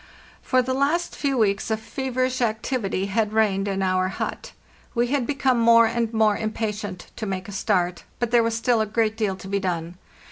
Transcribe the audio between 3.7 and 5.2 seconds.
our hut. We